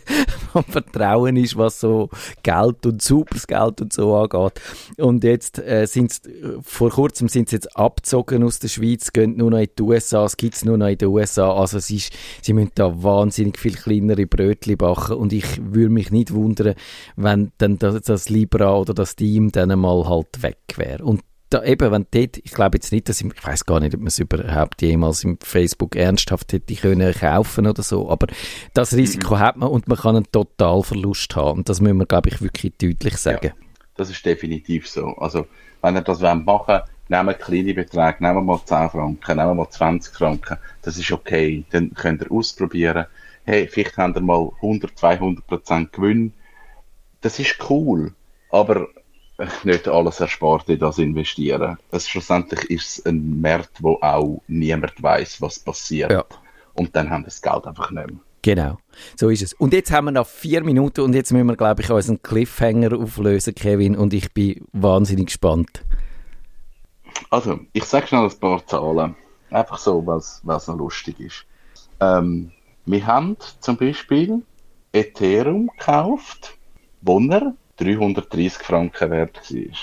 [0.52, 2.08] vom Vertrauen ist, was so
[2.42, 4.58] Geld und superes Geld und so angeht.
[4.96, 6.18] Und jetzt äh, sind
[6.62, 10.24] vor kurzem sind sie jetzt abgezogen aus der Schweiz, gehen nur noch in die USA,
[10.24, 11.52] es gibt es nur noch in den USA.
[11.52, 12.10] Also es ist,
[12.40, 16.74] sie müssen da wahnsinnig viel kleinere Brötchen backen und ich würde mich nicht wundern,
[17.16, 21.04] wenn der dann das, das Libra oder das Team dann mal halt weg wäre.
[21.04, 23.94] Und da eben, wenn dort, ich glaube jetzt nicht, dass ich, ich weiß gar nicht,
[23.94, 28.26] ob man es überhaupt jemals im Facebook ernsthaft hätte können kaufen oder so, aber
[28.74, 29.38] das Risiko mhm.
[29.38, 32.72] hat man und man kann einen Totalverlust haben und das müssen wir, glaube ich, wirklich
[32.78, 33.48] deutlich sagen.
[33.48, 35.06] Ja, das ist definitiv so.
[35.18, 35.46] Also,
[35.82, 39.54] wenn ihr das machen wollt, nehmen kleine Beträge, nehmen wir mal 10 Franken, nehmen wir
[39.54, 43.06] mal 20 Franken, das ist okay, dann könnt ihr ausprobieren.
[43.44, 46.32] hey, vielleicht haben wir mal 100, 200 Prozent Gewinn.
[47.26, 48.12] Das ist cool,
[48.52, 48.86] aber
[49.64, 51.76] nicht alles erspart in das investieren.
[51.90, 56.12] Es, schlussendlich ist es ein Markt, wo auch niemand weiß, was passiert.
[56.12, 56.24] Ja.
[56.74, 58.20] Und dann haben wir das Geld einfach nicht mehr.
[58.42, 58.78] Genau,
[59.16, 59.54] so ist es.
[59.54, 62.96] Und jetzt haben wir noch vier Minuten und jetzt müssen wir, glaube ich, unseren Cliffhanger
[62.96, 65.84] auflösen, Kevin, und ich bin wahnsinnig gespannt.
[67.30, 69.16] Also, ich sage schnell ein paar Zahlen.
[69.50, 71.44] Einfach so, was, was noch lustig ist.
[71.98, 72.52] Ähm,
[72.84, 74.44] wir haben zum Beispiel
[74.92, 76.55] Ethereum gekauft,
[77.00, 79.76] wo er 330 Franken wert war.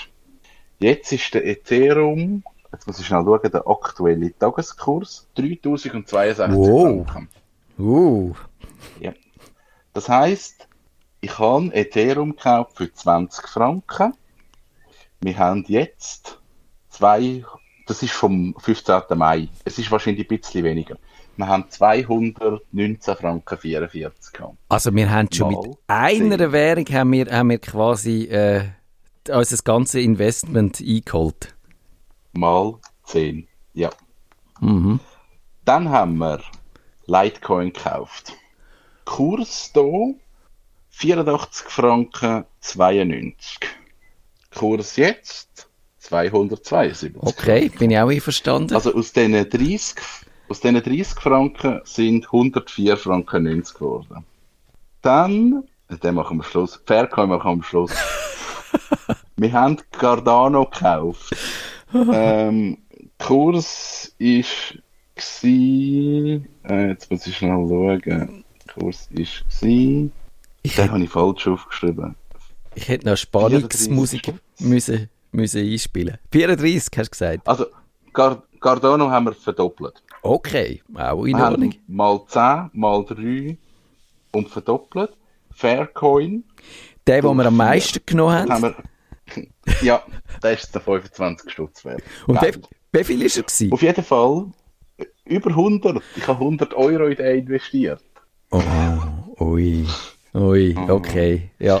[0.78, 7.06] Jetzt ist der Ethereum, jetzt muss ich schnell schauen, der aktuelle Tageskurs 3062 Wow.
[7.08, 7.28] Franken.
[7.78, 8.34] Uh,
[9.00, 9.12] Ja.
[9.92, 10.68] Das heisst,
[11.20, 14.12] ich habe Ethereum gekauft für 20 Franken.
[15.20, 16.38] Wir haben jetzt
[16.90, 17.44] zwei,
[17.86, 19.02] das ist vom 15.
[19.14, 19.48] Mai.
[19.64, 20.96] Es ist wahrscheinlich ein bisschen weniger.
[21.36, 24.56] Wir haben 219 Franken 44 gehabt.
[24.68, 26.52] also wir haben schon Mal mit einer zehn.
[26.52, 28.64] Währung haben wir, haben wir quasi äh,
[29.30, 31.54] unser ganze Investment eingeholt.
[32.32, 33.46] Mal 10.
[33.72, 33.90] Ja.
[34.60, 35.00] Mhm.
[35.64, 36.40] Dann haben wir
[37.06, 38.34] Litecoin gekauft.
[39.04, 40.14] Kurs hier
[40.90, 43.58] 84 Franken 92.
[44.54, 45.68] Kurs jetzt
[45.98, 47.12] 272.
[47.16, 48.74] Okay, bin ich auch einverstanden.
[48.74, 49.96] Also aus diesen 30,
[50.48, 54.24] aus diesen 30 Franken sind 104 Franken 90 geworden.
[55.02, 57.92] Dann, den machen wir Schluss, Faircoin machen wir am Schluss.
[59.36, 61.36] wir haben Cardano gekauft.
[61.94, 62.78] ähm,
[63.18, 64.78] Kurs ist
[65.14, 68.44] gsi, äh, jetzt muss ich schnell schauen.
[68.72, 70.10] Kurs ist gsi,
[70.62, 72.14] ich, den habe ich falsch aufgeschrieben.
[72.74, 76.18] ich hätte noch Spannungsmusik müssen, müssen einspielen.
[76.32, 77.48] 34 hast du gesagt.
[77.48, 77.66] Also,
[78.12, 80.02] Car Cardano haben wir verdoppelt.
[80.24, 81.74] Okay, auch in Ordnung.
[81.86, 83.58] mal 10, mal 3
[84.32, 85.10] und verdoppelt.
[85.52, 86.44] Faircoin
[87.06, 88.74] Der, den wir am meisten genommen haben haben.
[89.34, 89.46] wir.
[89.82, 90.02] ja,
[90.42, 92.02] der ist der 25 Stutz wert.
[92.26, 92.62] Und wie, Geil.
[92.92, 93.72] wie viel ist er gewesen?
[93.72, 94.46] Auf jeden Fall
[94.96, 96.02] äh, über 100.
[96.16, 98.02] Ich habe 100 Euro in den investiert.
[98.50, 98.62] Oh,
[99.40, 99.86] ui,
[100.34, 101.80] ui, okay, ja.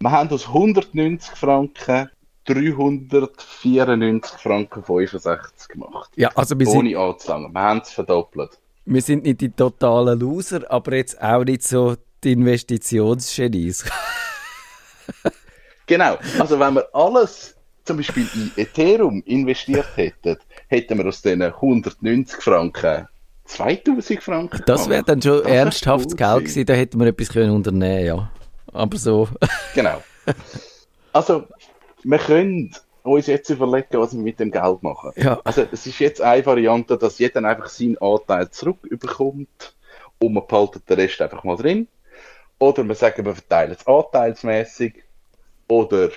[0.00, 2.08] Wir haben aus 190 Franken
[2.44, 6.10] 394 Franken 65 gemacht.
[6.16, 7.52] Ja, also wir sind, Ohne anzulangen.
[7.52, 8.58] Wir haben es verdoppelt.
[8.84, 13.84] wir sind nicht die totalen Loser, aber jetzt auch nicht so die Investitionsgenies.
[15.86, 16.16] Genau.
[16.38, 20.36] Also wenn wir alles zum Beispiel in Ethereum investiert hätten,
[20.68, 23.08] hätten wir aus diesen 190 Franken
[23.44, 26.44] 2000 Franken Das wäre dann schon Das ernsthaftes cool Geld gewesen.
[26.54, 28.30] gewesen, da hätten wir etwas können unternehmen ja.
[28.72, 29.28] Aber so,
[29.74, 30.02] Genau.
[31.12, 31.46] Also,
[32.04, 35.12] wir können uns jetzt überlegen, was wir mit dem Geld machen.
[35.16, 35.40] Ja.
[35.44, 39.74] Also, es ist jetzt eine Variante, dass jeder einfach seinen Anteil zurückbekommt
[40.18, 41.88] und man behaltet den Rest einfach mal drin.
[42.58, 45.02] Oder wir sagen, wir verteilen es anteilsmäßig.
[45.68, 46.10] Oder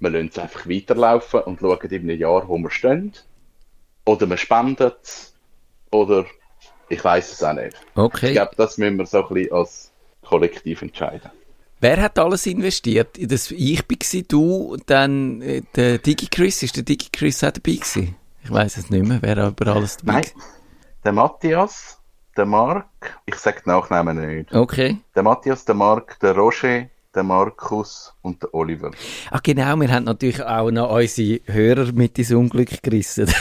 [0.00, 3.12] wir lassen es einfach weiterlaufen und schauen in einem Jahr, wo wir stehen.
[4.06, 5.34] Oder wir spenden es.
[5.90, 6.24] Oder
[6.88, 7.74] ich weiß es auch nicht.
[7.74, 8.32] Ich okay.
[8.32, 9.92] glaube, das müssen wir so ein bisschen als
[10.22, 11.30] Kollektiv entscheiden.
[11.82, 13.18] Wer hat alles investiert?
[13.20, 16.62] Das, ich war, du, dann äh, der DigiChris.
[16.62, 18.14] Ist der DigiChris auch dabei gewesen?
[18.44, 20.24] Ich weiß es nicht mehr, wer über alles dabei Nein,
[21.04, 22.00] der Matthias,
[22.36, 22.86] der Marc,
[23.26, 24.54] ich sage die Nachnamen nicht.
[24.54, 24.98] Okay.
[25.16, 28.90] Der Matthias, der Marc, der Roger, der Markus und der Oliver.
[29.30, 33.28] Ach genau, wir haben natürlich auch noch unsere Hörer mit ins Unglück gerissen.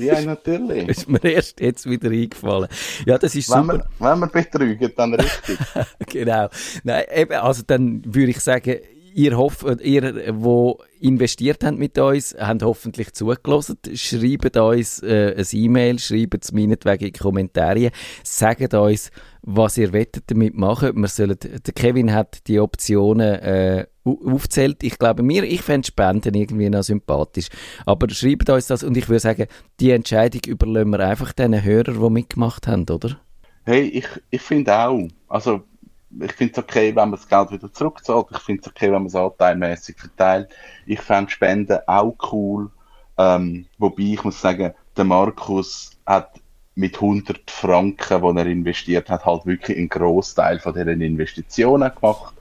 [0.00, 0.86] Ja, natürlich.
[0.86, 2.68] Das ist mir erst jetzt wieder eingefallen.
[3.04, 3.84] Ja, das ist wenn, super.
[3.98, 5.58] wir, wenn wir betrügen, dann richtig.
[6.06, 6.48] genau.
[6.84, 8.78] Nein, eben, also dann würde ich sagen,
[9.18, 13.76] ihr hofft, ihr, wo investiert habt mit uns, habt hoffentlich zugelassen.
[13.94, 17.90] Schreibt uns äh, ein E-Mail, schreibt es meinetwegen in die Kommentare.
[18.22, 19.10] Sagt uns,
[19.42, 21.00] was ihr wettet damit machen.
[21.00, 24.84] Wir sollen, der Kevin hat die Optionen äh, au- aufzählt.
[24.84, 27.48] Ich glaube mir, ich fände Spenden irgendwie noch sympathisch.
[27.86, 29.46] Aber schreibt uns das und ich würde sagen,
[29.80, 33.20] die Entscheidung überlassen wir einfach den Hörern, die mitgemacht haben, oder?
[33.64, 35.64] Hey, ich, ich finde auch, also
[36.20, 38.26] ich finde es okay, wenn man das Geld wieder zurückzahlt.
[38.30, 40.48] Ich finde es okay, wenn man es anteilmäßig verteilt.
[40.86, 42.70] Ich fände Spenden auch cool.
[43.18, 46.40] Ähm, wobei ich muss sagen, der Markus hat
[46.74, 52.34] mit 100 Franken, die er investiert hat, halt wirklich einen Großteil von diesen Investitionen gemacht.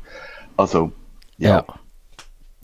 [0.56, 0.92] Also,
[1.38, 1.66] ja,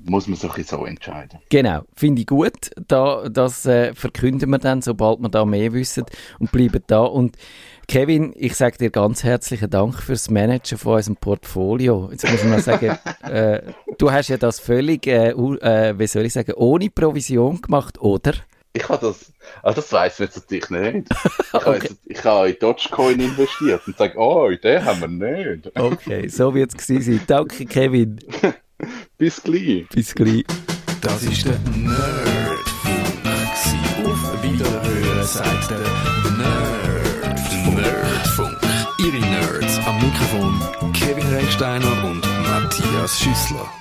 [0.06, 1.40] muss man sich so entscheiden.
[1.50, 2.72] Genau, finde ich gut.
[2.88, 6.06] Da, das äh, verkünden wir dann, sobald wir da mehr wissen
[6.40, 7.02] und bleiben da.
[7.02, 7.38] Und
[7.88, 12.10] Kevin, ich sage dir ganz herzlichen Dank fürs Managen von unserem Portfolio.
[12.12, 13.62] Jetzt muss ich mal sagen, äh,
[13.98, 18.34] du hast ja das völlig, äh, äh, wie soll ich sagen, ohne Provision gemacht, oder?
[18.76, 21.08] Ich habe das, also das weiss man jetzt natürlich nicht.
[21.54, 21.88] Ich habe, Okay.
[21.90, 25.72] jetzt, ich habe in Dogecoin investiert und sage, oh, den haben wir nicht.
[25.78, 27.24] Okay, so wird es gewesen sein.
[27.28, 28.20] Danke, Kevin.
[29.18, 29.88] Bis gleich.
[29.90, 30.44] Bis gleich.
[31.02, 33.14] Das ist der Nerdfunk.
[34.06, 35.80] Auf Wiederhören sagt der
[36.38, 37.76] Nerd.
[37.76, 38.58] Nerdfunk.
[39.00, 43.74] Ihre Nerds am Mikrofon Kevin Recksteiner und Matthias Schüssler.